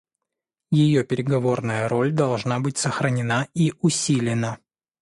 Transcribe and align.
Ее 0.71 1.03
переговорная 1.03 1.87
роль 1.87 2.11
должна 2.11 2.59
быть 2.59 2.79
сохранена 2.79 3.47
и 3.53 3.71
усилена. 3.81 4.57